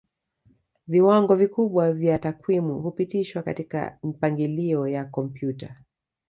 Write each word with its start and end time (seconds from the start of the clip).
Viwango 0.87 1.35
vikubwa 1.35 1.93
vya 1.93 2.19
takwimu 2.19 2.79
hupitishwa 2.79 3.43
katika 3.43 3.97
mipangilio 4.03 4.87
ya 4.87 5.05
kompyuta 5.05 5.77